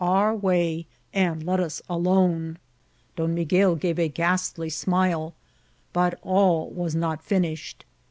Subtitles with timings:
[0.03, 2.57] our way and let us alone.
[3.17, 5.35] Don Miguel gave a ghastly smile;
[5.93, 7.85] but all was not finished.